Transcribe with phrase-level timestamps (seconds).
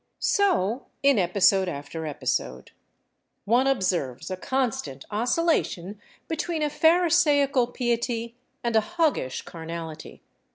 [0.17, 2.71] So in episode after episode.
[3.45, 10.23] One observes a constant oscillation between a pharisaical piety and a hoggish carnality.